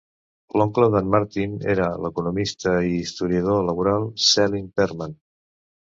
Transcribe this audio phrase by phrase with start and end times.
[0.59, 5.19] L'oncle d'en Martin era l'economista i historiador laboral Selig Perlman.